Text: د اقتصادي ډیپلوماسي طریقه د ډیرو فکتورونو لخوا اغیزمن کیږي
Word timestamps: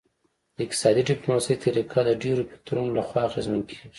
د 0.55 0.57
اقتصادي 0.65 1.01
ډیپلوماسي 1.11 1.55
طریقه 1.63 1.99
د 2.05 2.11
ډیرو 2.23 2.47
فکتورونو 2.49 2.91
لخوا 2.99 3.21
اغیزمن 3.29 3.61
کیږي 3.69 3.87